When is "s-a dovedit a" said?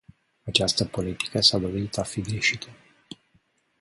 1.41-2.03